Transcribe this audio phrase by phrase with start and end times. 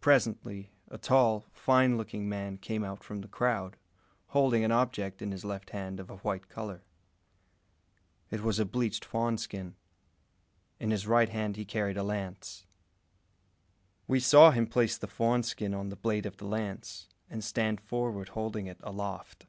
[0.00, 3.76] Presently, a tall, fine looking man came out from the crowd,
[4.28, 6.84] holding an object in his left hand of a white colour.
[8.30, 9.74] It was a bleached fawn skin.
[10.78, 12.64] In his right hand he carried a lance.
[14.06, 17.80] We saw him place the fawn skin on the blade of the lance, and stand
[17.80, 19.46] forward holding it aloft.